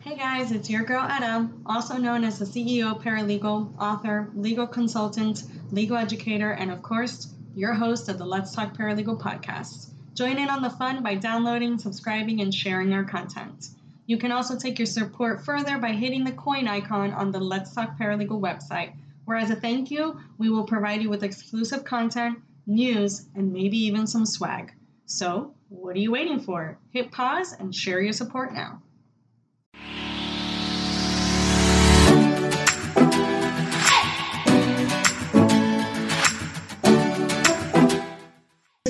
[0.00, 5.42] Hey guys, it's your girl Etta, also known as the CEO paralegal, author, legal consultant,
[5.72, 9.88] legal educator, and of course, your host of the Let's Talk Paralegal podcast.
[10.14, 13.70] Join in on the fun by downloading, subscribing, and sharing our content.
[14.06, 17.74] You can also take your support further by hitting the coin icon on the Let's
[17.74, 18.92] Talk Paralegal website,
[19.24, 23.76] where as a thank you, we will provide you with exclusive content, news, and maybe
[23.78, 24.72] even some swag.
[25.06, 26.78] So, what are you waiting for?
[26.92, 28.80] Hit pause and share your support now.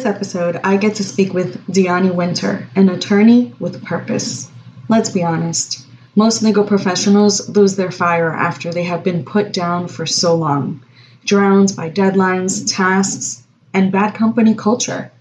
[0.06, 4.50] Episode, I get to speak with Deani Winter, an attorney with purpose.
[4.88, 9.88] Let's be honest, most legal professionals lose their fire after they have been put down
[9.88, 10.82] for so long,
[11.24, 13.42] drowned by deadlines, tasks,
[13.74, 15.12] and bad company culture.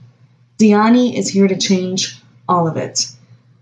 [0.58, 3.08] Deani is here to change all of it.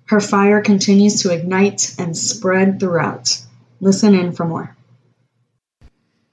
[0.06, 3.42] Her fire continues to ignite and spread throughout.
[3.82, 4.76] Listen in for more.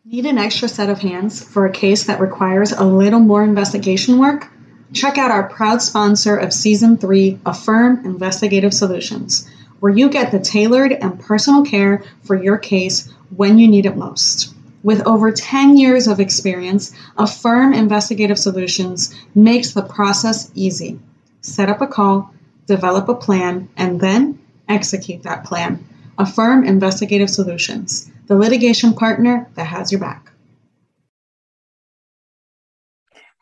[0.05, 4.19] Need an extra set of hands for a case that requires a little more investigation
[4.19, 4.49] work?
[4.93, 9.49] Check out our proud sponsor of Season 3, Affirm Investigative Solutions
[9.81, 13.97] where you get the tailored and personal care for your case when you need it
[13.97, 14.55] most.
[14.83, 20.99] With over 10 years of experience, Affirm Investigative Solutions makes the process easy.
[21.43, 22.33] Set up a call,
[22.67, 25.85] develop a plan, and then execute that plan.
[26.19, 30.30] Affirm Investigative Solutions, the litigation partner that has your back.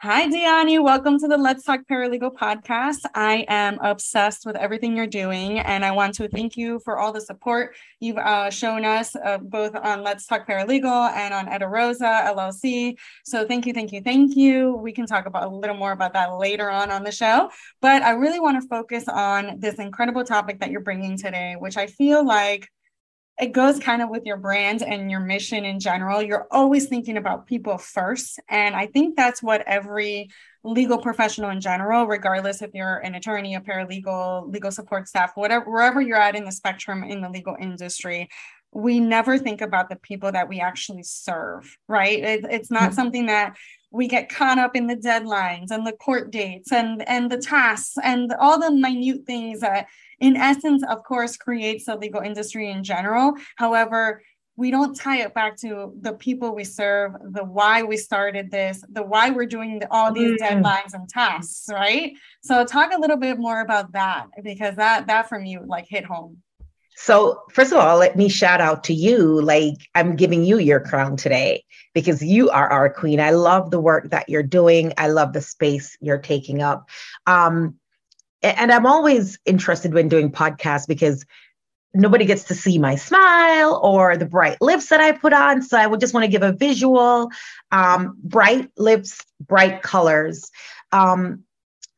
[0.01, 0.81] Hi, Deani.
[0.81, 3.01] Welcome to the Let's Talk Paralegal podcast.
[3.17, 7.11] I am obsessed with everything you're doing, and I want to thank you for all
[7.11, 11.67] the support you've uh, shown us, uh, both on Let's Talk Paralegal and on Etta
[11.67, 12.97] Rosa LLC.
[13.25, 14.77] So, thank you, thank you, thank you.
[14.77, 18.05] We can talk about a little more about that later on on the show, but
[18.05, 21.89] I really want to focus on this incredible topic that you're bringing today, which I
[21.89, 22.69] feel like
[23.39, 26.21] it goes kind of with your brand and your mission in general.
[26.21, 28.41] You're always thinking about people first.
[28.49, 30.31] And I think that's what every
[30.65, 35.71] legal professional in general, regardless if you're an attorney, a paralegal, legal support staff, whatever,
[35.71, 38.29] wherever you're at in the spectrum in the legal industry,
[38.73, 42.19] we never think about the people that we actually serve, right?
[42.19, 42.95] It, it's not mm-hmm.
[42.95, 43.57] something that
[43.91, 47.97] we get caught up in the deadlines and the court dates and and the tasks
[48.03, 49.87] and all the minute things that
[50.21, 53.35] in essence, of course, creates the legal industry in general.
[53.57, 54.23] However,
[54.57, 58.83] we don't tie it back to the people we serve, the why we started this,
[58.91, 60.45] the why we're doing the, all these mm.
[60.45, 62.13] deadlines and tasks, right?
[62.43, 66.05] So talk a little bit more about that because that that from you like hit
[66.05, 66.43] home.
[66.97, 69.41] So, first of all, let me shout out to you.
[69.41, 71.63] Like, I'm giving you your crown today
[71.95, 73.21] because you are our queen.
[73.21, 74.93] I love the work that you're doing.
[74.99, 76.89] I love the space you're taking up.
[77.25, 77.77] Um,
[78.43, 81.25] and I'm always interested when doing podcasts because
[81.95, 85.63] nobody gets to see my smile or the bright lips that I put on.
[85.63, 87.31] So I would just want to give a visual,
[87.73, 90.51] um, bright lips, bright colors.
[90.93, 91.45] Um,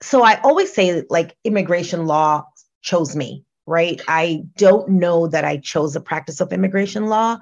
[0.00, 2.46] so I always say like immigration law
[2.82, 4.00] chose me, right?
[4.08, 7.38] I don't know that I chose the practice of immigration law.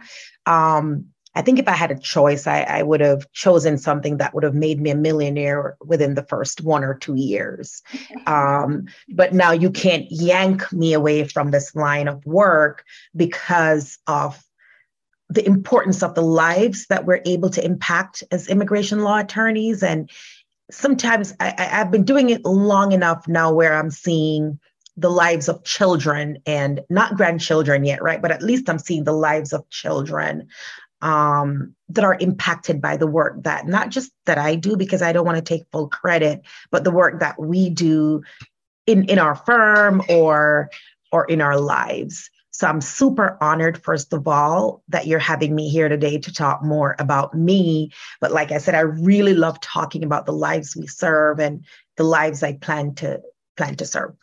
[0.47, 4.35] Um, I think if I had a choice, I, I, would have chosen something that
[4.35, 7.83] would have made me a millionaire within the first one or two years.
[8.27, 12.85] Um, but now you can't yank me away from this line of work
[13.15, 14.43] because of
[15.29, 19.83] the importance of the lives that we're able to impact as immigration law attorneys.
[19.83, 20.11] And
[20.71, 24.59] sometimes I, I've been doing it long enough now where I'm seeing
[24.97, 28.21] the lives of children and not grandchildren yet, right?
[28.21, 30.49] But at least I'm seeing the lives of children
[31.01, 35.13] um, that are impacted by the work that not just that I do because I
[35.13, 38.23] don't want to take full credit, but the work that we do
[38.87, 40.71] in in our firm or
[41.13, 42.31] or in our lives.
[42.51, 46.65] So I'm super honored, first of all, that you're having me here today to talk
[46.65, 47.93] more about me.
[48.21, 51.65] But like I said, I really love talking about the lives we serve and
[51.97, 53.21] the lives I plan to
[53.57, 54.15] plan to serve.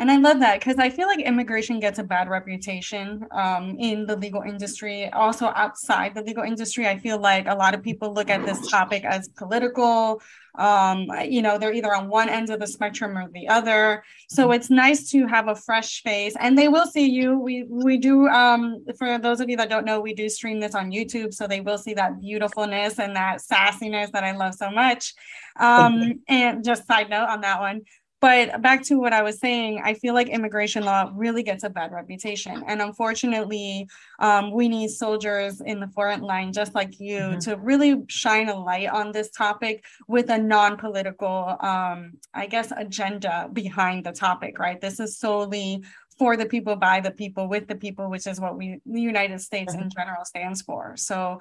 [0.00, 4.06] And I love that because I feel like immigration gets a bad reputation um, in
[4.06, 5.10] the legal industry.
[5.10, 8.70] Also, outside the legal industry, I feel like a lot of people look at this
[8.70, 10.22] topic as political.
[10.54, 14.02] Um, you know, they're either on one end of the spectrum or the other.
[14.30, 17.38] So it's nice to have a fresh face, and they will see you.
[17.38, 18.26] We we do.
[18.28, 21.46] Um, for those of you that don't know, we do stream this on YouTube, so
[21.46, 25.12] they will see that beautifulness and that sassiness that I love so much.
[25.58, 27.82] Um, and just side note on that one.
[28.20, 31.70] But back to what I was saying, I feel like immigration law really gets a
[31.70, 32.62] bad reputation.
[32.66, 33.88] And unfortunately,
[34.18, 37.38] um, we need soldiers in the front line, just like you, mm-hmm.
[37.40, 42.72] to really shine a light on this topic with a non political, um, I guess,
[42.76, 44.80] agenda behind the topic, right?
[44.80, 45.82] This is solely
[46.18, 49.40] for the people, by the people, with the people, which is what we, the United
[49.40, 49.88] States in mm-hmm.
[49.98, 50.94] general, stands for.
[50.98, 51.40] So,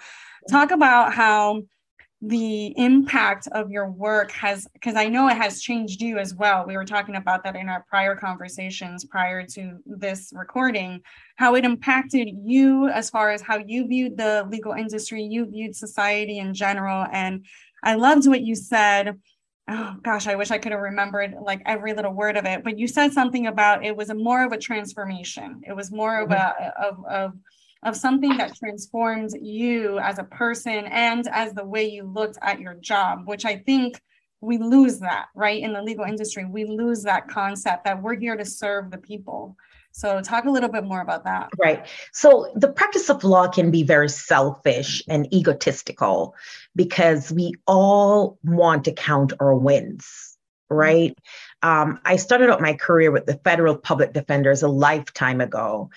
[0.49, 1.63] talk about how
[2.21, 6.65] the impact of your work has because i know it has changed you as well.
[6.67, 11.01] We were talking about that in our prior conversations prior to this recording
[11.37, 15.75] how it impacted you as far as how you viewed the legal industry you viewed
[15.75, 17.45] society in general and
[17.83, 19.17] i loved what you said.
[19.69, 22.77] Oh gosh i wish i could have remembered like every little word of it but
[22.77, 25.61] you said something about it was a more of a transformation.
[25.65, 26.63] It was more of mm-hmm.
[26.63, 27.33] a of, of
[27.83, 32.59] of something that transformed you as a person and as the way you looked at
[32.59, 34.01] your job, which I think
[34.41, 35.61] we lose that, right?
[35.61, 39.55] In the legal industry, we lose that concept that we're here to serve the people.
[39.91, 41.49] So, talk a little bit more about that.
[41.57, 41.85] Right.
[42.13, 46.35] So, the practice of law can be very selfish and egotistical
[46.75, 50.37] because we all want to count our wins,
[50.69, 51.17] right?
[51.63, 55.89] Um, I started out my career with the federal public defenders a lifetime ago.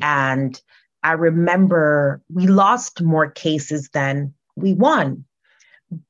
[0.00, 0.60] And
[1.02, 5.24] I remember we lost more cases than we won.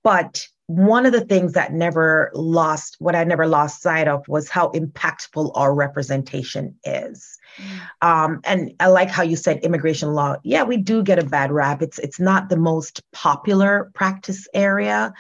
[0.02, 4.50] But one of the things that never lost, what I never lost sight of was
[4.50, 7.38] how impactful our representation is.
[7.56, 8.06] Mm.
[8.06, 10.37] Um, and I like how you said immigration law.
[10.44, 11.81] Yeah, we do get a bad rap.
[11.81, 15.14] It's it's not the most popular practice area,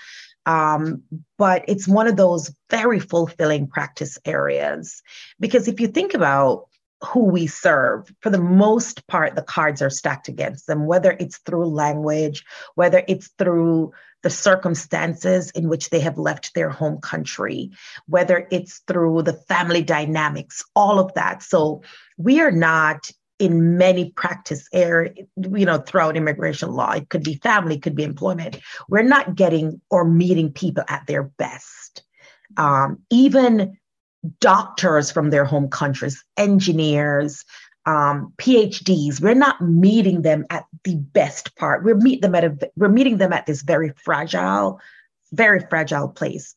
[0.44, 1.02] um,
[1.38, 5.02] but it's one of those very fulfilling practice areas.
[5.40, 6.67] Because if you think about
[7.04, 8.12] who we serve.
[8.20, 13.04] For the most part, the cards are stacked against them, whether it's through language, whether
[13.06, 13.92] it's through
[14.22, 17.70] the circumstances in which they have left their home country,
[18.06, 21.42] whether it's through the family dynamics, all of that.
[21.42, 21.82] So
[22.16, 26.92] we are not in many practice area, you know, throughout immigration law.
[26.92, 28.58] It could be family, could be employment.
[28.88, 32.02] We're not getting or meeting people at their best.
[32.56, 33.78] Um, even
[34.40, 37.44] doctors from their home countries, engineers,
[37.86, 39.20] um, PhDs.
[39.20, 41.84] We're not meeting them at the best part.
[41.84, 44.80] We're meet them at a we're meeting them at this very fragile,
[45.32, 46.54] very fragile place.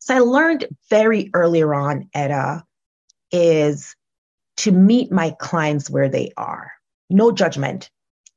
[0.00, 2.64] So I learned very earlier on, Etta,
[3.30, 3.94] is
[4.58, 6.72] to meet my clients where they are.
[7.08, 7.88] No judgment.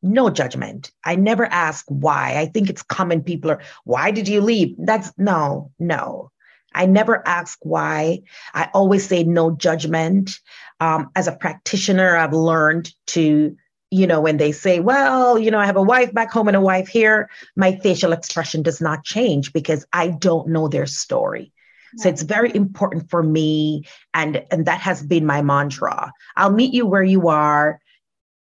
[0.03, 0.91] No judgment.
[1.03, 2.37] I never ask why.
[2.37, 3.23] I think it's common.
[3.23, 4.75] People are, why did you leave?
[4.77, 6.29] That's no, no.
[6.75, 8.21] I never ask why.
[8.53, 10.39] I always say no judgment.
[10.79, 13.55] Um, as a practitioner, I've learned to,
[13.89, 16.57] you know, when they say, well, you know, I have a wife back home and
[16.57, 21.53] a wife here, my facial expression does not change because I don't know their story.
[21.97, 23.85] So it's very important for me.
[24.13, 26.11] And, and that has been my mantra.
[26.35, 27.79] I'll meet you where you are.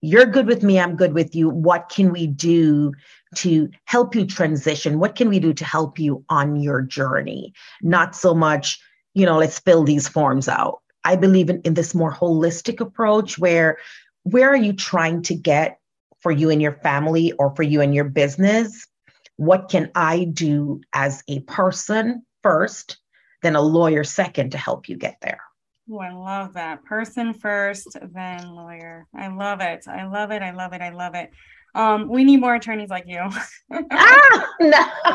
[0.00, 0.78] You're good with me.
[0.78, 1.48] I'm good with you.
[1.48, 2.92] What can we do
[3.36, 4.98] to help you transition?
[4.98, 7.52] What can we do to help you on your journey?
[7.82, 8.80] Not so much,
[9.14, 10.80] you know, let's fill these forms out.
[11.04, 13.78] I believe in, in this more holistic approach where
[14.24, 15.80] where are you trying to get
[16.20, 18.86] for you and your family or for you and your business?
[19.36, 22.98] What can I do as a person first,
[23.42, 25.40] then a lawyer second to help you get there?
[25.90, 26.84] Oh, I love that.
[26.84, 29.08] Person first, then lawyer.
[29.16, 29.88] I love it.
[29.88, 30.42] I love it.
[30.42, 30.80] I love it.
[30.80, 31.30] I love it.
[31.74, 33.20] Um, we need more attorneys like you.
[33.20, 34.68] ah, no.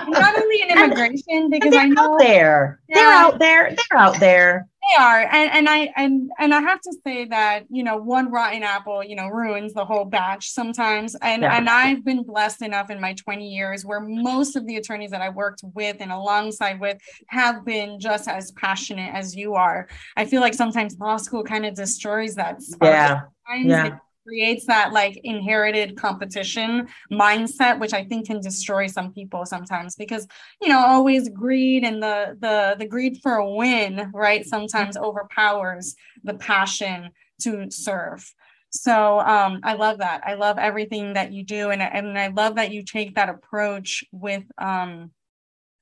[0.07, 2.79] Not only in immigration, because I know out there.
[2.89, 3.75] Yeah, they're out there.
[3.75, 4.67] They're out there.
[4.81, 5.21] They are.
[5.21, 9.03] And and I and and I have to say that, you know, one rotten apple,
[9.03, 11.15] you know, ruins the whole batch sometimes.
[11.21, 11.57] And yeah.
[11.57, 15.21] and I've been blessed enough in my 20 years where most of the attorneys that
[15.21, 16.97] I worked with and alongside with
[17.27, 19.87] have been just as passionate as you are.
[20.15, 22.61] I feel like sometimes law school kind of destroys that.
[22.81, 23.21] Yeah.
[23.55, 29.95] Yeah creates that like inherited competition mindset which i think can destroy some people sometimes
[29.95, 30.27] because
[30.61, 35.95] you know always greed and the the the greed for a win right sometimes overpowers
[36.23, 38.33] the passion to serve
[38.69, 40.21] so um, I love that.
[40.25, 44.03] I love everything that you do, and and I love that you take that approach
[44.11, 45.11] with um,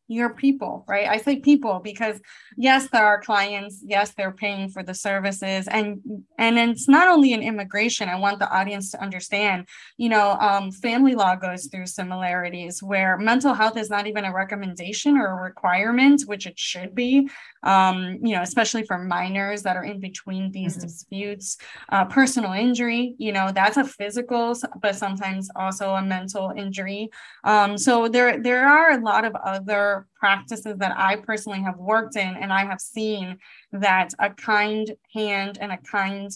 [0.07, 1.07] your people, right?
[1.07, 2.19] I say people because
[2.57, 5.99] yes, there are clients, yes, they're paying for the services, and
[6.37, 8.09] and it's not only in immigration.
[8.09, 13.17] I want the audience to understand, you know, um, family law goes through similarities where
[13.17, 17.29] mental health is not even a recommendation or a requirement, which it should be.
[17.63, 20.85] Um, you know, especially for minors that are in between these mm-hmm.
[20.85, 21.57] disputes.
[21.89, 27.09] Uh, personal injury, you know, that's a physical, but sometimes also a mental injury.
[27.43, 32.15] Um, so there there are a lot of other practices that I personally have worked
[32.15, 33.37] in, and I have seen
[33.71, 36.29] that a kind hand and a kind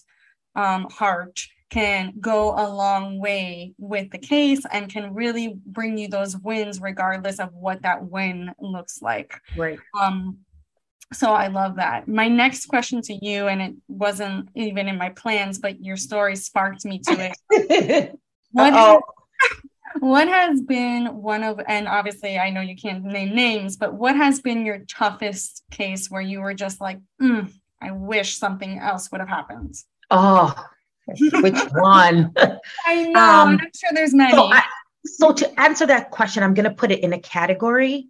[0.56, 1.40] um, heart
[1.70, 6.82] can go a long way with the case and can really bring you those wins
[6.82, 9.40] regardless of what that win looks like.
[9.56, 9.80] Right.
[10.00, 10.40] Um,
[11.14, 12.08] so I love that.
[12.08, 16.36] My next question to you, and it wasn't even in my plans, but your story
[16.36, 18.20] sparked me to it.
[18.52, 19.02] what,
[20.00, 24.16] what has been one of, and obviously I know you can't name names, but what
[24.16, 29.12] has been your toughest case where you were just like, mm, I wish something else
[29.12, 29.76] would have happened?
[30.12, 30.54] Oh,
[31.06, 32.34] which one?
[32.86, 33.20] I know.
[33.20, 34.34] Um, I'm sure there's many.
[34.34, 34.64] So, I,
[35.06, 38.10] so to answer that question, I'm going to put it in a category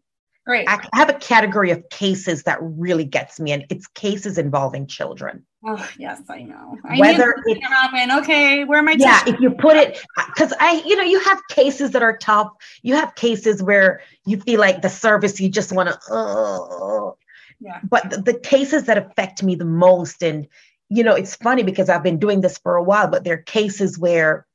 [0.49, 0.65] Right.
[0.67, 5.45] I have a category of cases that really gets me, and it's cases involving children.
[5.65, 6.77] Oh yes, I know.
[6.85, 8.11] I Whether it's happen.
[8.19, 8.95] Okay, where am I?
[8.97, 12.51] Yeah, if you put it, because I, you know, you have cases that are tough.
[12.81, 15.99] You have cases where you feel like the service you just want to.
[16.09, 17.09] Oh.
[17.09, 17.23] Uh,
[17.59, 17.79] yeah.
[17.83, 20.47] But the, the cases that affect me the most, and
[20.87, 23.43] you know, it's funny because I've been doing this for a while, but there are
[23.43, 24.47] cases where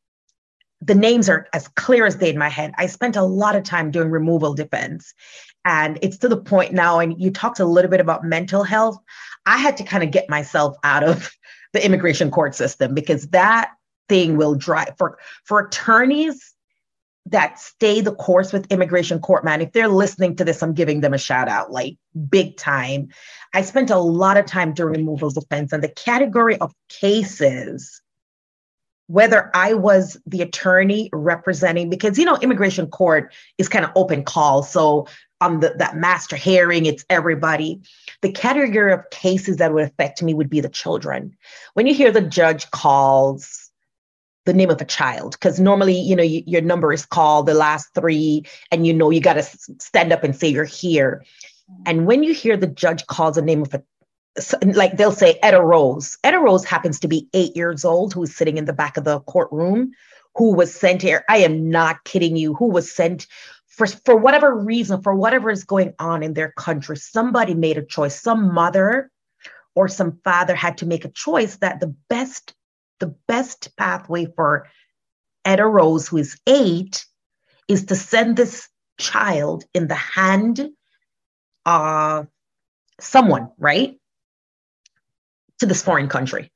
[0.81, 2.73] the names are as clear as day in my head.
[2.79, 5.13] I spent a lot of time doing removal defense.
[5.65, 8.99] And it's to the point now, and you talked a little bit about mental health.
[9.47, 11.31] I had to kind of get myself out of
[11.73, 13.73] the immigration court system because that
[14.09, 16.53] thing will drive for for attorneys
[17.27, 21.01] that stay the course with immigration court man if they're listening to this i'm giving
[21.01, 21.97] them a shout out like
[22.29, 23.09] big time
[23.55, 28.03] i spent a lot of time doing removal defense and the category of cases
[29.07, 34.25] whether I was the attorney representing, because you know, immigration court is kind of open
[34.25, 34.63] call.
[34.63, 35.07] So
[35.45, 37.81] on the, that master hearing, it's everybody.
[38.23, 41.37] The category of cases that would affect me would be the children.
[41.75, 43.71] When you hear the judge calls
[44.47, 47.55] the name of a child, because normally, you know, you, your number is called, the
[47.55, 49.43] last three, and you know, you got to
[49.79, 51.25] stand up and say you're here.
[51.87, 53.83] And when you hear the judge calls the name of a
[54.63, 56.19] like they'll say Etta Rose.
[56.25, 59.05] Etta Rose happens to be eight years old, who is sitting in the back of
[59.05, 59.93] the courtroom,
[60.35, 61.25] who was sent here.
[61.29, 63.29] I am not kidding you, who was sent
[63.77, 67.85] for, for whatever reason, for whatever is going on in their country, somebody made a
[67.85, 68.21] choice.
[68.21, 69.11] Some mother
[69.75, 72.55] or some father had to make a choice that the best,
[73.01, 74.69] the best pathway for
[75.45, 77.05] Etta Rose, who is eight,
[77.67, 80.71] is to send this child in the hand
[81.67, 82.29] of
[83.01, 83.99] someone, right?
[85.59, 86.53] To this foreign country.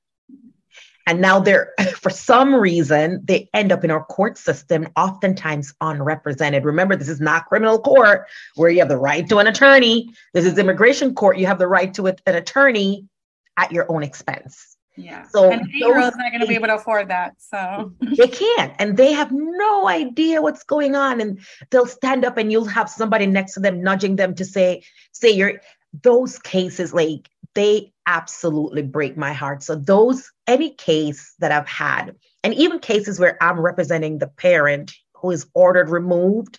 [1.09, 6.67] And now they're, for some reason, they end up in our court system, oftentimes unrepresented.
[6.67, 10.11] Remember, this is not criminal court where you have the right to an attorney.
[10.35, 11.39] This is immigration court.
[11.39, 13.09] You have the right to an attorney
[13.57, 14.77] at your own expense.
[14.97, 15.27] Yeah.
[15.29, 17.41] So and eight year olds not going to be able to afford that.
[17.41, 18.75] So they can't.
[18.79, 21.23] And they have no idea what's going on.
[21.23, 24.83] And they'll stand up and you'll have somebody next to them nudging them to say,
[25.13, 25.61] say you're
[26.03, 29.63] those cases like they absolutely break my heart.
[29.63, 34.93] So those any case that I've had, and even cases where I'm representing the parent
[35.15, 36.59] who is ordered removed,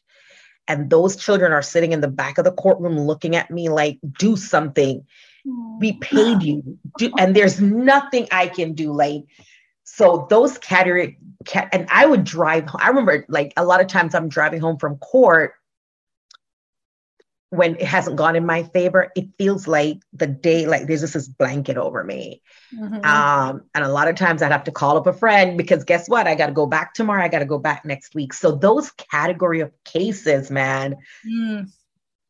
[0.68, 3.98] and those children are sitting in the back of the courtroom looking at me like,
[4.20, 5.06] do something.
[5.80, 6.78] We paid you.
[7.00, 8.94] Do, and there's nothing I can do.
[8.94, 9.24] Like,
[9.84, 11.18] so those category,
[11.72, 12.70] and I would drive.
[12.76, 15.54] I remember like a lot of times I'm driving home from court
[17.52, 21.16] when it hasn't gone in my favor, it feels like the day, like there's just
[21.16, 22.44] this blanket over me.
[22.74, 23.04] Mm-hmm.
[23.04, 26.08] Um, and a lot of times I'd have to call up a friend because guess
[26.08, 26.28] what?
[26.28, 27.24] I got to go back tomorrow.
[27.24, 28.34] I got to go back next week.
[28.34, 31.68] So those category of cases, man, mm.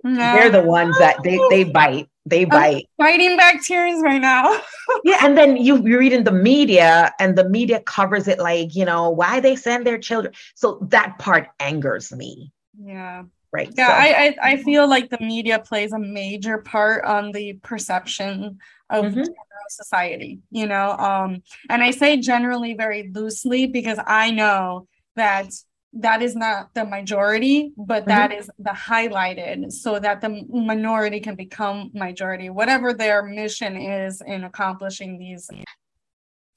[0.04, 2.08] they're the ones that they, they bite.
[2.26, 2.88] They bite.
[2.98, 4.62] I'm biting back tears right now.
[5.04, 5.26] yeah.
[5.26, 8.86] And then you, you read in the media and the media covers it like, you
[8.86, 10.34] know, why they send their children.
[10.56, 12.54] So that part angers me.
[12.82, 13.94] Yeah right yeah so.
[13.94, 19.06] I, I, I feel like the media plays a major part on the perception of
[19.06, 19.24] mm-hmm.
[19.70, 25.52] society you know um and i say generally very loosely because i know that
[25.94, 28.10] that is not the majority but mm-hmm.
[28.10, 34.22] that is the highlighted so that the minority can become majority whatever their mission is
[34.26, 35.50] in accomplishing these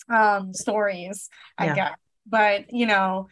[0.09, 1.75] um stories i yeah.
[1.75, 1.97] guess
[2.27, 3.29] but you know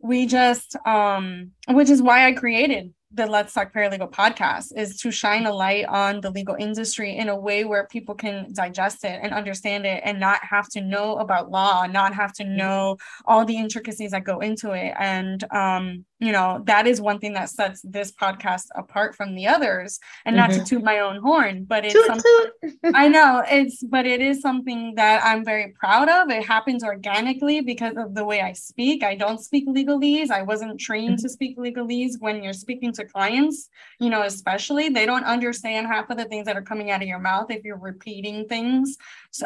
[0.00, 5.10] we just um which is why I created the Let's Talk Paralegal podcast is to
[5.10, 9.20] shine a light on the legal industry in a way where people can digest it
[9.22, 13.46] and understand it and not have to know about law, not have to know all
[13.46, 14.92] the intricacies that go into it.
[14.98, 19.46] And um, you know, that is one thing that sets this podcast apart from the
[19.46, 20.00] others.
[20.24, 20.40] And mm-hmm.
[20.40, 20.64] not to mm-hmm.
[20.64, 24.94] toot my own horn, but it's toot, something I know it's but it is something
[24.96, 26.28] that I'm very proud of.
[26.30, 29.02] It happens organically because of the way I speak.
[29.02, 30.30] I don't speak legalese.
[30.30, 31.22] I wasn't trained mm-hmm.
[31.22, 36.10] to speak legalese when you're speaking to clients, you know, especially they don't understand half
[36.10, 38.96] of the things that are coming out of your mouth if you're repeating things,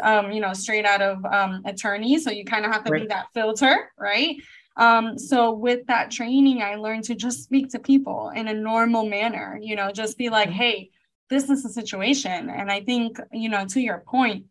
[0.01, 2.23] um, you know, straight out of um, attorneys.
[2.23, 3.01] So you kind of have to right.
[3.01, 4.35] be that filter, right?
[4.75, 9.05] Um, so with that training, I learned to just speak to people in a normal
[9.05, 10.57] manner, you know, just be like, mm-hmm.
[10.57, 10.89] hey,
[11.29, 12.49] this is the situation.
[12.49, 14.45] And I think, you know, to your point,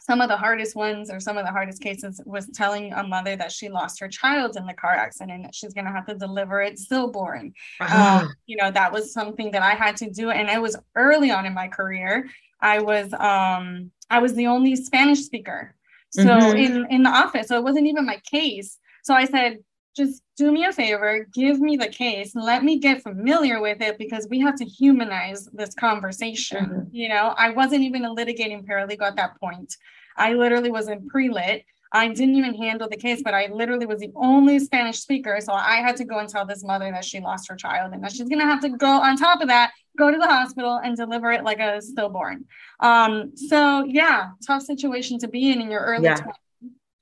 [0.00, 3.36] some of the hardest ones or some of the hardest cases was telling a mother
[3.36, 6.14] that she lost her child in the car accident that she's going to have to
[6.14, 8.24] deliver it stillborn uh-huh.
[8.24, 11.30] um, you know that was something that i had to do and it was early
[11.30, 12.28] on in my career
[12.60, 15.74] i was um i was the only spanish speaker
[16.10, 16.56] so mm-hmm.
[16.56, 19.58] in in the office so it wasn't even my case so i said
[19.98, 23.98] just do me a favor, give me the case, let me get familiar with it
[23.98, 26.64] because we have to humanize this conversation.
[26.64, 26.94] Mm-hmm.
[26.94, 29.76] You know, I wasn't even a litigating paralegal at that point.
[30.16, 31.64] I literally was in pre lit.
[31.92, 35.38] I didn't even handle the case, but I literally was the only Spanish speaker.
[35.40, 38.04] So I had to go and tell this mother that she lost her child and
[38.04, 40.80] that she's going to have to go on top of that, go to the hospital
[40.84, 42.44] and deliver it like a stillborn.
[42.80, 46.18] Um, so, yeah, tough situation to be in in your early yeah.
[46.18, 46.32] 20s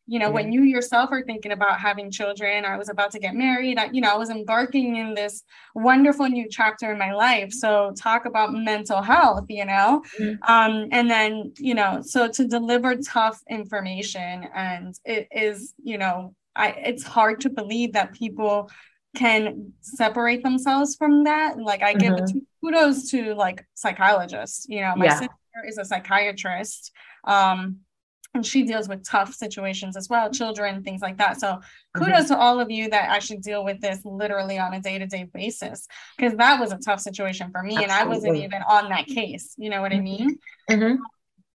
[0.06, 3.34] you know, when you yourself are thinking about having children, I was about to get
[3.34, 5.42] married, I, you know, I was embarking in this
[5.75, 7.52] wonderful new chapter in my life.
[7.52, 10.42] So talk about mental health, you know, mm-hmm.
[10.50, 16.34] um, and then, you know, so to deliver tough information and it is, you know,
[16.54, 18.70] I, it's hard to believe that people
[19.16, 21.58] can separate themselves from that.
[21.58, 22.38] Like I give mm-hmm.
[22.64, 25.18] kudos to like psychologists, you know, my yeah.
[25.18, 25.34] sister
[25.66, 26.92] is a psychiatrist.
[27.25, 27.78] Um,
[28.35, 32.04] and she deals with tough situations as well children things like that so mm-hmm.
[32.04, 32.35] kudos mm-hmm.
[32.35, 36.37] to all of you that actually deal with this literally on a day-to-day basis because
[36.37, 37.85] that was a tough situation for me Absolutely.
[37.85, 40.38] and i wasn't even on that case you know what i mean
[40.71, 40.97] mm-hmm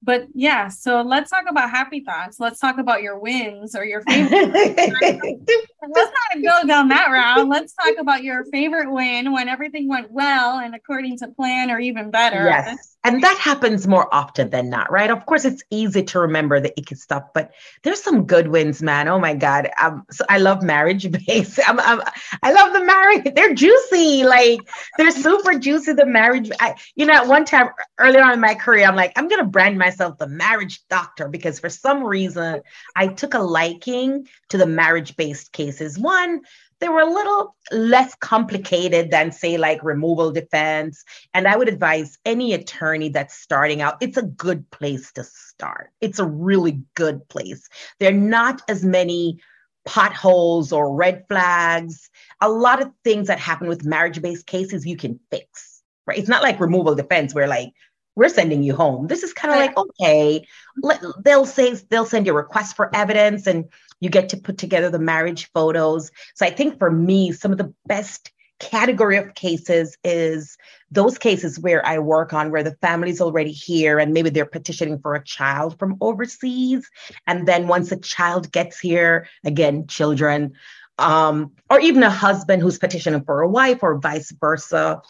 [0.04, 2.40] but yeah, so let's talk about happy thoughts.
[2.40, 4.51] Let's talk about your wins or your favorite.
[4.51, 7.48] let's not go down that route.
[7.48, 11.80] Let's talk about your favorite win when everything went well and according to plan or
[11.80, 12.46] even better.
[12.46, 12.98] Yes.
[13.03, 15.10] And that happens more often than not, right?
[15.10, 17.51] Of course, it's easy to remember the icky stuff, but
[17.84, 19.08] there's some good wins, man.
[19.08, 19.70] Oh my God.
[19.81, 21.60] Um, so I love marriage base.
[21.67, 22.01] I'm, I'm,
[22.43, 23.34] i love the marriage.
[23.36, 24.24] They're juicy.
[24.24, 24.60] Like
[24.98, 25.93] they're super juicy.
[25.93, 26.51] The marriage.
[26.60, 29.43] I, you know, at one time earlier on in my career, I'm like, I'm going
[29.43, 32.62] to brand myself myself the marriage doctor because for some reason
[32.96, 35.98] I took a liking to the marriage based cases.
[35.98, 36.41] One,
[36.82, 41.05] they were a little less complicated than, say, like removal defense.
[41.34, 45.92] And I would advise any attorney that's starting out, it's a good place to start.
[46.01, 47.70] It's a really good place.
[48.00, 49.40] There are not as many
[49.86, 52.10] potholes or red flags.
[52.42, 56.18] A lot of things that happen with marriage based cases you can fix, right?
[56.18, 57.70] It's not like removal defense where, like,
[58.16, 59.08] we're sending you home.
[59.08, 60.46] This is kind of like, okay,
[60.82, 63.66] let, they'll say, they'll send you a request for evidence and
[64.00, 66.12] you get to put together the marriage photos.
[66.36, 70.58] So I think for me, some of the best category of cases is
[70.92, 75.00] those cases where I work on where the family's already here and maybe they're petitioning
[75.00, 76.90] for a child from overseas.
[77.26, 80.54] And then once the child gets here, again, children,
[81.00, 85.02] um, or even a husband who's petitioning for a wife or vice versa,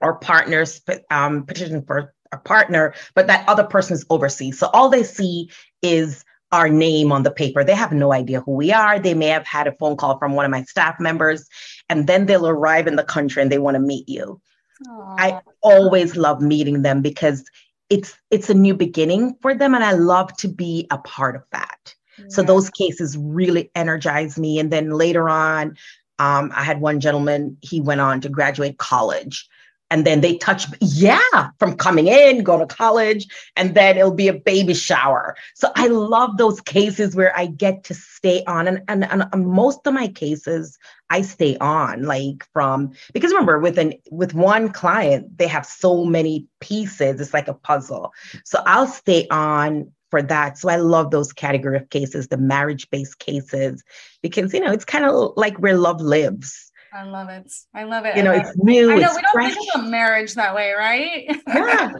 [0.00, 4.58] or partners um, petitioning for a partner, but that other person is overseas.
[4.58, 5.50] So all they see
[5.82, 7.64] is our name on the paper.
[7.64, 8.98] They have no idea who we are.
[8.98, 11.48] They may have had a phone call from one of my staff members,
[11.88, 14.40] and then they'll arrive in the country and they want to meet you.
[14.86, 15.16] Aww.
[15.18, 17.44] I always love meeting them because
[17.88, 21.42] it's it's a new beginning for them, and I love to be a part of
[21.52, 21.94] that.
[22.18, 22.24] Yeah.
[22.28, 24.58] So those cases really energize me.
[24.58, 25.76] And then later on,
[26.18, 27.58] um, I had one gentleman.
[27.60, 29.48] He went on to graduate college,
[29.90, 34.28] and then they touch yeah from coming in go to college and then it'll be
[34.28, 38.82] a baby shower so i love those cases where i get to stay on and,
[38.88, 40.78] and, and most of my cases
[41.10, 46.04] i stay on like from because remember with an with one client they have so
[46.04, 48.12] many pieces it's like a puzzle
[48.44, 50.58] so i'll stay on for that.
[50.58, 53.82] So I love those category of cases, the marriage based cases,
[54.22, 56.65] because, you know, it's kind of like where love lives.
[56.92, 57.52] I love it.
[57.74, 58.16] I love it.
[58.16, 58.90] You know, it's uh, new.
[58.90, 59.54] I know we don't fresh.
[59.54, 61.24] think of marriage that way, right?
[61.46, 61.92] yeah,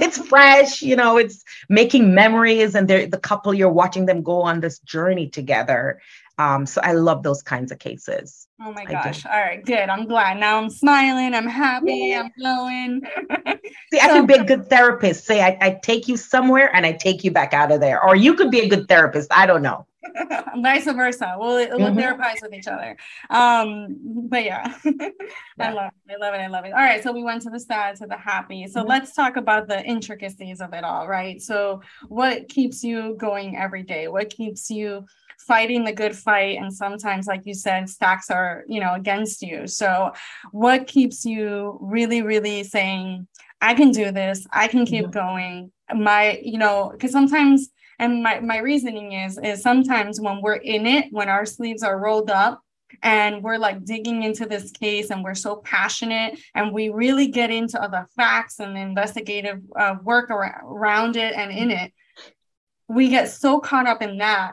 [0.00, 0.82] it's fresh.
[0.82, 4.78] You know, it's making memories, and they're the couple you're watching them go on this
[4.80, 6.00] journey together.
[6.38, 8.48] Um, so I love those kinds of cases.
[8.60, 9.24] Oh my gosh!
[9.24, 9.88] All right, good.
[9.88, 10.38] I'm glad.
[10.38, 11.34] Now I'm smiling.
[11.34, 12.08] I'm happy.
[12.08, 12.22] Yeah.
[12.22, 13.02] I'm glowing.
[13.92, 15.26] See, I could be a good therapist.
[15.26, 18.16] Say I, I take you somewhere and I take you back out of there, or
[18.16, 19.32] you could be a good therapist.
[19.32, 19.86] I don't know.
[20.62, 21.36] vice versa.
[21.38, 21.98] We'll, we'll mm-hmm.
[21.98, 22.96] therapize with each other.
[23.30, 24.76] Um, but yeah,
[25.58, 26.12] I love it.
[26.12, 26.38] I love it.
[26.38, 26.72] I love it.
[26.72, 27.02] All right.
[27.02, 28.66] So we went to the sad to the happy.
[28.66, 28.88] So mm-hmm.
[28.88, 31.40] let's talk about the intricacies of it all, right?
[31.40, 34.08] So what keeps you going every day?
[34.08, 35.06] What keeps you
[35.38, 39.66] fighting the good fight and sometimes like you said stacks are you know against you.
[39.66, 40.12] So
[40.52, 43.26] what keeps you really really saying
[43.60, 44.46] i can do this.
[44.52, 45.12] I can keep mm-hmm.
[45.12, 45.72] going.
[45.94, 50.86] My you know because sometimes and my, my reasoning is is sometimes when we're in
[50.86, 52.60] it when our sleeves are rolled up
[53.02, 57.50] and we're like digging into this case and we're so passionate and we really get
[57.50, 61.92] into other facts and the investigative uh, work around it and in it
[62.88, 64.52] we get so caught up in that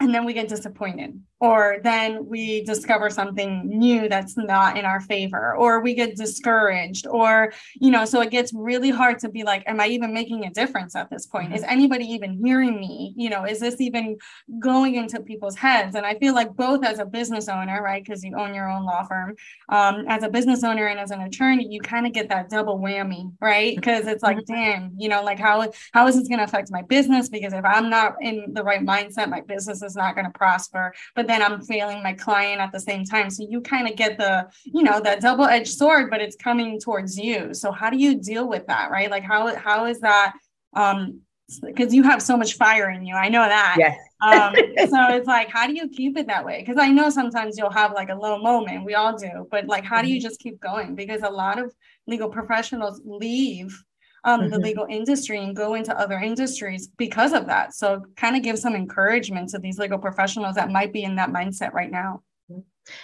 [0.00, 5.00] and then we get disappointed or then we discover something new that's not in our
[5.00, 9.42] favor or we get discouraged or you know so it gets really hard to be
[9.44, 11.54] like am i even making a difference at this point?
[11.54, 11.72] Is mm-hmm.
[11.72, 13.12] anybody even hearing me?
[13.16, 14.16] You know is this even
[14.58, 15.94] going into people's heads?
[15.94, 18.84] And i feel like both as a business owner right because you own your own
[18.84, 19.34] law firm
[19.68, 22.78] um, as a business owner and as an attorney you kind of get that double
[22.78, 23.76] whammy right?
[23.76, 24.54] Because it's like mm-hmm.
[24.54, 27.28] damn you know like how how is this going to affect my business?
[27.28, 30.94] Because if i'm not in the right mindset my business is not going to prosper.
[31.14, 33.30] But then I'm failing my client at the same time.
[33.30, 37.18] So you kind of get the, you know, that double-edged sword, but it's coming towards
[37.18, 37.54] you.
[37.54, 38.90] So how do you deal with that?
[38.90, 39.10] Right.
[39.10, 40.34] Like how how is that
[40.74, 41.20] um
[41.62, 43.14] because you have so much fire in you.
[43.14, 43.76] I know that.
[43.78, 43.96] Yes.
[44.20, 44.54] um,
[44.90, 46.60] so it's like, how do you keep it that way?
[46.60, 48.84] Because I know sometimes you'll have like a low moment.
[48.84, 50.26] We all do, but like, how do you mm-hmm.
[50.26, 50.94] just keep going?
[50.94, 51.72] Because a lot of
[52.06, 53.80] legal professionals leave
[54.24, 54.50] um, mm-hmm.
[54.50, 57.74] the legal industry and go into other industries because of that.
[57.74, 61.30] So, kind of give some encouragement to these legal professionals that might be in that
[61.30, 62.22] mindset right now.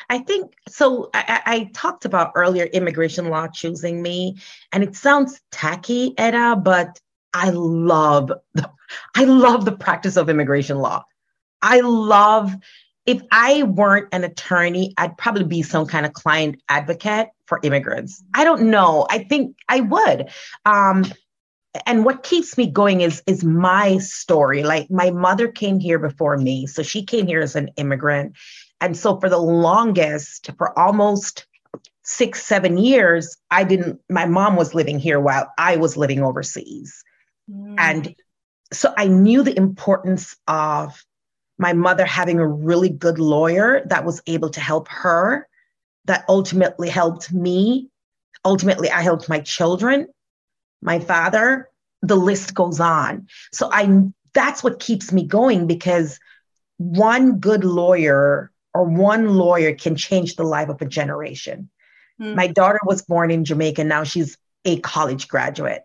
[0.09, 1.11] I think so.
[1.13, 4.37] I, I, talked about earlier immigration law choosing me,
[4.71, 7.01] and it sounds tacky, Etta, but
[7.35, 8.71] I love the,
[9.17, 11.05] I love the practice of immigration law.
[11.63, 12.55] I love
[13.07, 18.23] if I weren't an attorney, I'd probably be some kind of client advocate for immigrants.
[18.35, 19.07] I don't know.
[19.11, 20.31] I think I would.
[20.65, 21.05] Um,
[21.87, 24.63] and what keeps me going is is my story.
[24.63, 28.37] Like my mother came here before me, so she came here as an immigrant,
[28.81, 31.47] and so for the longest, for almost
[32.03, 34.01] six seven years, I didn't.
[34.11, 37.03] My mom was living here while I was living overseas,
[37.51, 37.75] mm.
[37.79, 38.15] and
[38.73, 41.03] so I knew the importance of
[41.63, 45.49] my mother having a really good lawyer that was able to help her,
[46.07, 47.89] that ultimately helped me.
[48.45, 50.09] Ultimately, I helped my children,
[50.83, 51.71] my father.
[52.03, 53.29] The list goes on.
[53.53, 54.03] So I
[54.35, 56.19] that's what keeps me going because
[56.79, 61.71] one good lawyer or one lawyer can change the life of a generation.
[62.21, 62.35] Mm.
[62.35, 63.85] My daughter was born in Jamaica.
[63.85, 65.85] Now she's a college graduate.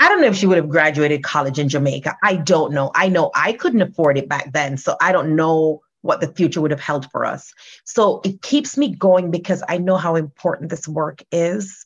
[0.00, 2.16] I don't know if she would have graduated college in Jamaica.
[2.22, 2.90] I don't know.
[2.94, 4.76] I know I couldn't afford it back then.
[4.76, 7.52] So I don't know what the future would have held for us.
[7.84, 11.84] So it keeps me going because I know how important this work is.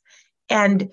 [0.49, 0.91] And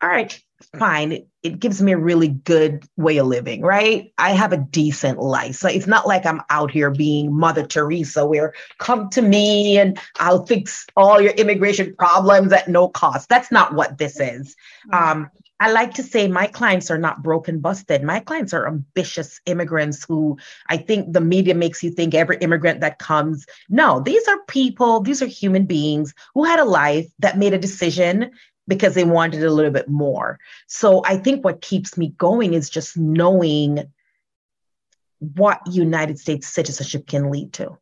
[0.00, 0.40] all right,
[0.78, 1.12] fine.
[1.12, 4.12] It, it gives me a really good way of living, right?
[4.18, 5.56] I have a decent life.
[5.56, 9.98] So it's not like I'm out here being Mother Teresa, where come to me and
[10.18, 13.28] I'll fix all your immigration problems at no cost.
[13.28, 14.56] That's not what this is.
[14.92, 18.04] Um, I like to say my clients are not broken, busted.
[18.04, 22.80] My clients are ambitious immigrants who I think the media makes you think every immigrant
[22.80, 23.44] that comes.
[23.68, 27.58] No, these are people, these are human beings who had a life that made a
[27.58, 28.30] decision
[28.68, 30.38] because they wanted a little bit more.
[30.68, 33.90] So I think what keeps me going is just knowing
[35.18, 37.78] what United States citizenship can lead to.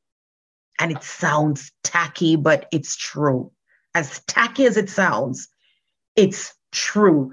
[0.81, 3.51] And it sounds tacky, but it's true.
[3.95, 5.49] As tacky as it sounds,
[6.15, 7.33] it's true.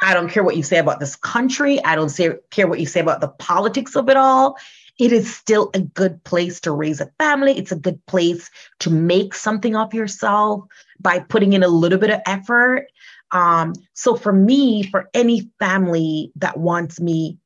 [0.00, 1.82] I don't care what you say about this country.
[1.84, 4.56] I don't say, care what you say about the politics of it all.
[4.98, 7.56] It is still a good place to raise a family.
[7.56, 10.64] It's a good place to make something of yourself
[11.00, 12.86] by putting in a little bit of effort.
[13.30, 17.38] Um, so for me, for any family that wants me,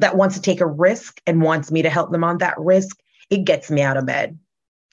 [0.00, 2.98] that wants to take a risk and wants me to help them on that risk,
[3.30, 4.38] it gets me out of bed.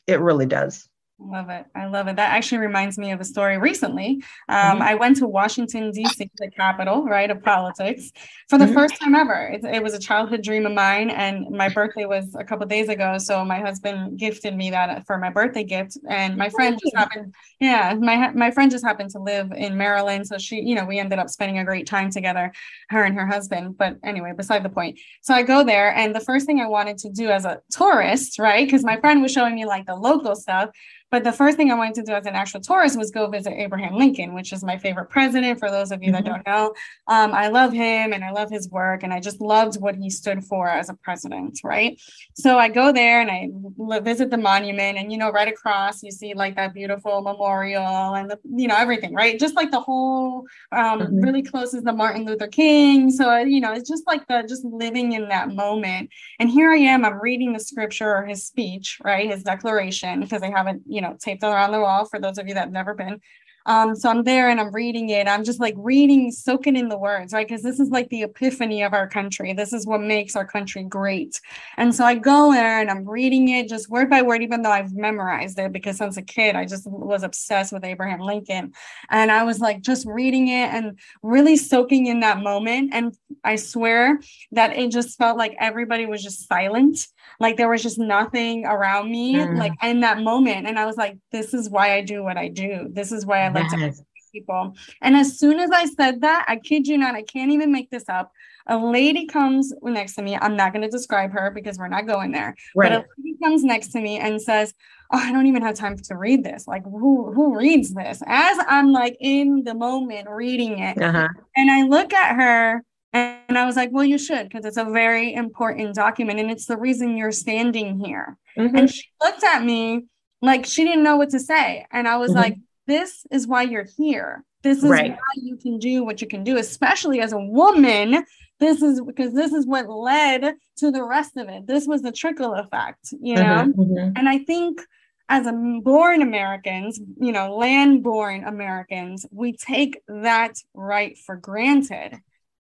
[0.05, 0.87] It really does.
[1.25, 1.65] Love it.
[1.73, 2.17] I love it.
[2.17, 4.21] That actually reminds me of a story recently.
[4.49, 4.81] Um, mm-hmm.
[4.81, 8.11] I went to Washington, D.C., the capital, right, of politics,
[8.49, 8.73] for the mm-hmm.
[8.73, 9.47] first time ever.
[9.53, 11.09] It, it, was a childhood dream of mine.
[11.09, 13.17] And my birthday was a couple days ago.
[13.17, 15.97] So my husband gifted me that for my birthday gift.
[16.09, 20.27] And my friend just happened, yeah, my, my friend just happened to live in Maryland.
[20.27, 22.51] So she, you know, we ended up spending a great time together,
[22.89, 23.77] her and her husband.
[23.77, 24.99] But anyway, beside the point.
[25.21, 25.95] So I go there.
[25.95, 29.21] And the first thing I wanted to do as a tourist, right, because my friend
[29.21, 30.69] was showing me like the local stuff
[31.13, 33.53] but the first thing I wanted to do as an actual tourist was go visit
[33.53, 35.59] Abraham Lincoln, which is my favorite president.
[35.59, 36.23] For those of you mm-hmm.
[36.23, 36.73] that don't know,
[37.07, 40.09] um, I love him and I love his work, and I just loved what he
[40.09, 42.01] stood for as a president, right?
[42.33, 46.09] So I go there and I visit the monument, and you know, right across you
[46.09, 49.39] see like that beautiful memorial and the, you know everything, right?
[49.39, 51.19] Just like the whole, um, mm-hmm.
[51.19, 53.11] really close is the Martin Luther King.
[53.11, 56.09] So you know, it's just like the just living in that moment.
[56.39, 60.41] And here I am, I'm reading the scripture or his speech, right, his declaration, because
[60.41, 62.93] I haven't, you know, taped around the wall for those of you that have never
[62.93, 63.21] been.
[63.65, 65.27] Um, so I'm there and I'm reading it.
[65.27, 67.47] I'm just like reading, soaking in the words, right?
[67.47, 69.53] Because this is like the epiphany of our country.
[69.53, 71.39] This is what makes our country great.
[71.77, 74.71] And so I go there and I'm reading it just word by word, even though
[74.71, 78.73] I've memorized it because since a kid I just was obsessed with Abraham Lincoln.
[79.09, 82.93] And I was like just reading it and really soaking in that moment.
[82.93, 84.19] And I swear
[84.51, 87.07] that it just felt like everybody was just silent
[87.39, 89.57] like there was just nothing around me mm.
[89.57, 92.47] like in that moment and i was like this is why i do what i
[92.47, 94.01] do this is why i yes.
[94.33, 97.71] people and as soon as i said that i kid you not i can't even
[97.71, 98.31] make this up
[98.67, 102.07] a lady comes next to me i'm not going to describe her because we're not
[102.07, 102.91] going there right.
[102.91, 104.73] but a lady comes next to me and says
[105.11, 108.57] oh i don't even have time to read this like who who reads this as
[108.67, 111.27] i'm like in the moment reading it uh-huh.
[111.55, 114.85] and i look at her and I was like, well, you should, because it's a
[114.85, 118.37] very important document and it's the reason you're standing here.
[118.57, 118.75] Mm-hmm.
[118.75, 120.05] And she looked at me
[120.41, 121.85] like she didn't know what to say.
[121.91, 122.39] And I was mm-hmm.
[122.39, 124.43] like, this is why you're here.
[124.61, 125.11] This is right.
[125.11, 128.25] why you can do what you can do, especially as a woman.
[128.59, 131.67] This is because this is what led to the rest of it.
[131.67, 133.41] This was the trickle effect, you know?
[133.41, 133.81] Mm-hmm.
[133.81, 134.17] mm-hmm.
[134.17, 134.81] And I think
[135.27, 142.19] as a born Americans, you know, land born Americans, we take that right for granted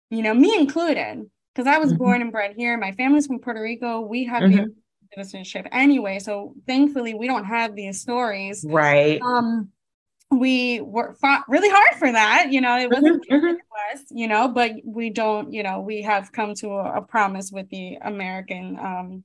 [0.09, 2.03] you know, me included, because I was mm-hmm.
[2.03, 2.77] born and bred here.
[2.77, 4.01] My family's from Puerto Rico.
[4.01, 4.57] We have mm-hmm.
[4.57, 4.73] the
[5.13, 6.19] citizenship anyway.
[6.19, 8.65] So thankfully, we don't have these stories.
[8.67, 9.21] Right.
[9.21, 9.69] Um,
[10.31, 12.51] we were fought really hard for that.
[12.51, 13.45] You know, it wasn't mm-hmm.
[13.47, 17.01] it was, you know, but we don't, you know, we have come to a, a
[17.01, 19.23] promise with the American um,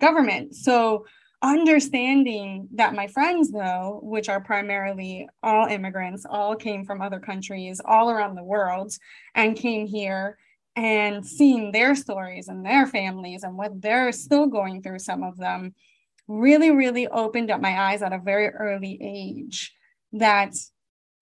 [0.00, 0.54] government.
[0.54, 1.06] So
[1.42, 7.80] understanding that my friends though which are primarily all immigrants all came from other countries
[7.84, 8.90] all around the world
[9.34, 10.38] and came here
[10.76, 15.36] and seeing their stories and their families and what they're still going through some of
[15.36, 15.74] them
[16.26, 19.75] really really opened up my eyes at a very early age
[20.18, 20.54] that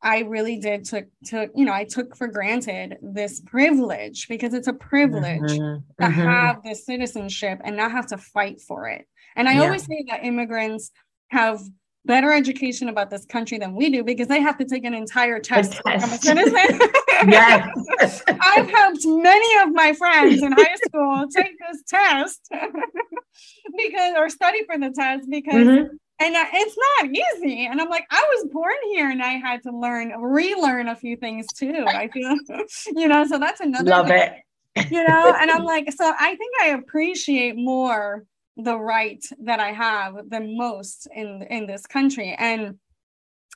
[0.02, 4.68] I really did took took you know I took for granted this privilege because it's
[4.68, 6.02] a privilege mm-hmm.
[6.02, 6.20] to mm-hmm.
[6.20, 9.06] have this citizenship and not have to fight for it.
[9.36, 9.62] And I yeah.
[9.62, 10.90] always say that immigrants
[11.28, 11.60] have
[12.04, 15.40] better education about this country than we do because they have to take an entire
[15.40, 16.80] test, to become a citizen.
[17.26, 18.22] yes.
[18.28, 22.48] I've helped many of my friends in high school take this test
[23.76, 25.96] because or study for the test because mm-hmm.
[26.20, 27.66] And it's not easy.
[27.66, 31.16] And I'm like, I was born here and I had to learn, relearn a few
[31.16, 31.84] things too.
[31.86, 32.36] I feel,
[32.94, 34.30] you know, so that's another love thing,
[34.76, 34.90] it.
[34.90, 38.24] You know, and I'm like, so I think I appreciate more
[38.56, 42.36] the right that I have the most in in this country.
[42.38, 42.78] And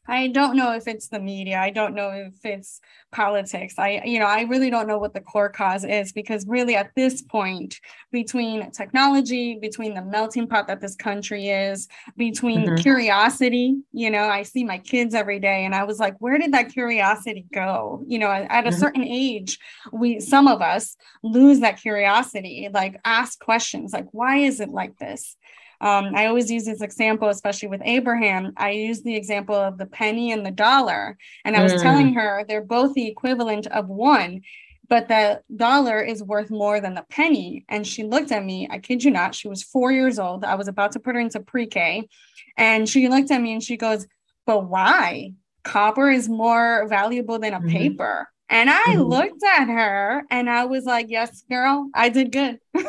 [0.08, 1.58] I don't know if it's the media.
[1.58, 2.80] I don't know if it's
[3.12, 3.74] politics.
[3.78, 6.90] I, you know, I really don't know what the core cause is because really at
[6.96, 7.78] this point,
[8.10, 12.76] between technology, between the melting pot that this country is, between mm-hmm.
[12.76, 16.52] curiosity, you know, I see my kids every day and I was like, where did
[16.52, 18.02] that curiosity go?
[18.06, 18.78] You know, at, a mm-hmm.
[18.78, 19.58] certain age,
[19.92, 24.96] we, some of us lose that curiosity, like ask questions like, why is it like
[24.96, 25.36] this?
[25.80, 28.52] Um, I always use this example, especially with Abraham.
[28.56, 31.16] I use the example of the penny and the dollar.
[31.44, 31.82] And I was mm.
[31.82, 34.42] telling her they're both the equivalent of one,
[34.88, 37.64] but the dollar is worth more than the penny.
[37.68, 40.44] And she looked at me, I kid you not, she was four years old.
[40.44, 42.08] I was about to put her into pre K.
[42.56, 44.06] And she looked at me and she goes,
[44.46, 45.34] But why?
[45.62, 47.68] Copper is more valuable than a mm-hmm.
[47.68, 48.28] paper.
[48.50, 49.02] And I mm-hmm.
[49.02, 52.58] looked at her and I was like, Yes, girl, I did good.
[52.74, 52.86] There's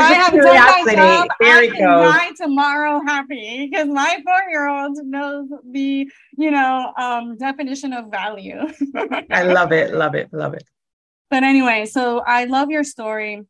[0.00, 1.28] I a curiosity.
[1.40, 1.78] There it goes.
[1.78, 8.10] Die tomorrow happy because my four year old knows the, you know, um, definition of
[8.10, 8.60] value.
[9.30, 9.92] I love it.
[9.92, 10.32] Love it.
[10.32, 10.64] Love it.
[11.28, 13.42] But anyway, so I love your story.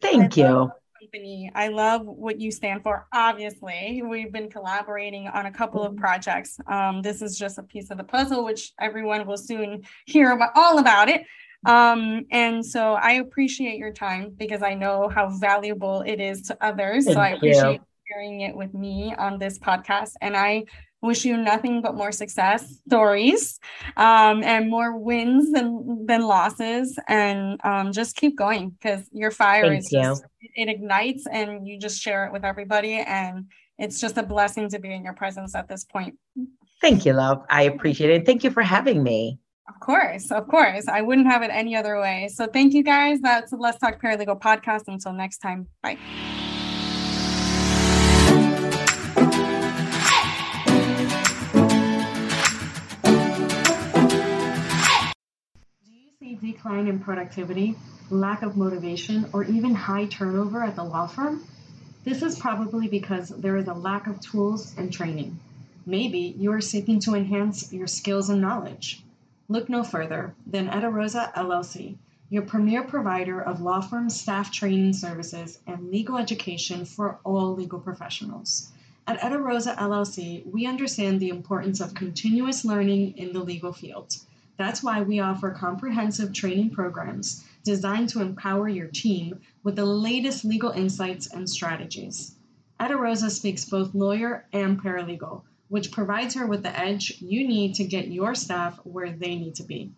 [0.00, 0.72] Thank I you
[1.04, 1.50] company.
[1.54, 3.06] I love what you stand for.
[3.12, 6.00] Obviously, we've been collaborating on a couple of mm-hmm.
[6.00, 6.58] projects.
[6.66, 10.50] Um, this is just a piece of the puzzle, which everyone will soon hear about
[10.54, 11.22] all about it.
[11.66, 16.58] Um, and so I appreciate your time because I know how valuable it is to
[16.60, 17.06] others.
[17.06, 17.86] Thank so I appreciate you.
[18.12, 20.12] sharing it with me on this podcast.
[20.20, 20.64] And I
[21.04, 23.60] wish you nothing but more success stories
[23.96, 26.98] um, and more wins than than losses.
[27.08, 30.00] And um, just keep going because your fire Thank is you.
[30.00, 32.94] just it ignites and you just share it with everybody.
[32.94, 33.46] And
[33.78, 36.16] it's just a blessing to be in your presence at this point.
[36.80, 37.44] Thank you love.
[37.50, 38.26] I appreciate it.
[38.26, 39.38] Thank you for having me.
[39.68, 40.88] Of course of course.
[40.88, 42.28] I wouldn't have it any other way.
[42.32, 43.20] So thank you guys.
[43.20, 44.84] That's let's talk paralegal podcast.
[44.88, 45.68] Until next time.
[45.82, 45.98] Bye
[56.64, 57.76] decline in productivity,
[58.08, 61.44] lack of motivation, or even high turnover at the law firm?
[62.04, 65.38] This is probably because there is a lack of tools and training.
[65.84, 69.02] Maybe you are seeking to enhance your skills and knowledge.
[69.46, 71.96] Look no further than Etta Rosa LLC,
[72.30, 77.78] your premier provider of law firm staff training services and legal education for all legal
[77.78, 78.72] professionals.
[79.06, 84.16] At Etta Rosa LLC, we understand the importance of continuous learning in the legal field.
[84.56, 90.44] That's why we offer comprehensive training programs designed to empower your team with the latest
[90.44, 92.36] legal insights and strategies.
[92.78, 97.74] Etta Rosa speaks both lawyer and paralegal, which provides her with the edge you need
[97.74, 99.90] to get your staff where they need to be.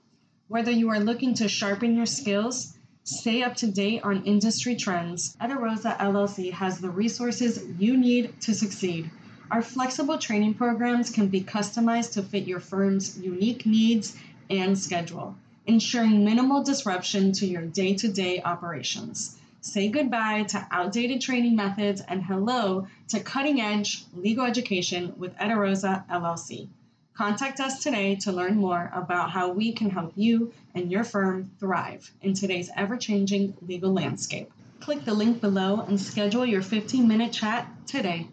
[0.48, 5.36] Whether you are looking to sharpen your skills, stay up to date on industry trends,
[5.40, 9.10] Etta Rosa LLC has the resources you need to succeed.
[9.50, 14.16] Our flexible training programs can be customized to fit your firm's unique needs
[14.50, 19.38] and schedule, ensuring minimal disruption to your day to day operations.
[19.60, 25.56] Say goodbye to outdated training methods and hello to cutting edge legal education with Etta
[25.56, 26.68] Rosa LLC.
[27.14, 31.50] Contact us today to learn more about how we can help you and your firm
[31.58, 34.52] thrive in today's ever changing legal landscape.
[34.80, 38.28] Click the link below and schedule your 15 minute chat today.